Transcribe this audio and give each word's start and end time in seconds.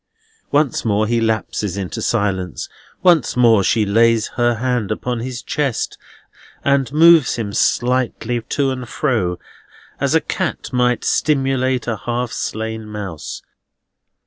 Once 0.49 0.83
more 0.83 1.05
he 1.05 1.21
lapses 1.21 1.77
into 1.77 2.01
silence. 2.01 2.67
Once 3.03 3.37
more 3.37 3.63
she 3.63 3.85
lays 3.85 4.29
her 4.29 4.55
hand 4.55 4.89
upon 4.89 5.19
his 5.19 5.43
chest, 5.43 5.95
and 6.63 6.91
moves 6.91 7.35
him 7.35 7.53
slightly 7.53 8.41
to 8.41 8.71
and 8.71 8.89
fro, 8.89 9.37
as 9.99 10.15
a 10.15 10.19
cat 10.19 10.73
might 10.73 11.03
stimulate 11.05 11.85
a 11.85 11.97
half 12.07 12.31
slain 12.31 12.87
mouse. 12.87 13.43